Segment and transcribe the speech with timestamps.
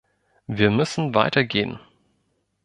[0.47, 1.79] Wir müssen weiter gehen!